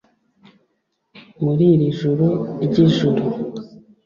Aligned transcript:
muri 1.43 1.65
iri 1.73 1.89
juru 1.99 2.27
ry’ijuri 2.65 3.23